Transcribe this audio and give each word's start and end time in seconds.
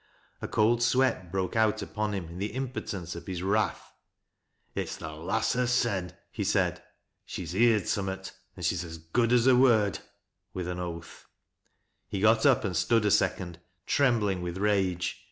A 0.41 0.47
cold 0.47 0.81
sweat 0.81 1.31
broke 1.31 1.55
out 1.55 1.83
upon 1.83 2.15
him 2.15 2.27
in 2.27 2.39
thfj 2.39 2.55
impotence 2.55 3.15
of 3.15 3.27
his 3.27 3.43
wrath." 3.43 3.93
It^s 4.75 4.97
th' 4.97 5.21
lass 5.23 5.53
hersen," 5.53 6.13
he 6.31 6.43
said." 6.43 6.81
She's 7.23 7.51
heerd 7.51 7.87
summat, 7.87 8.31
an' 8.57 8.63
she's 8.63 8.83
as 8.83 8.97
good 8.97 9.31
as 9.31 9.45
her 9.45 9.55
word!"— 9.55 9.99
with 10.55 10.67
an 10.67 10.79
oath. 10.79 11.27
He 12.09 12.19
got 12.19 12.47
up 12.47 12.63
and 12.65 12.75
stood 12.75 13.05
a 13.05 13.11
second 13.11 13.59
trembling 13.85 14.41
with 14.41 14.57
rage. 14.57 15.19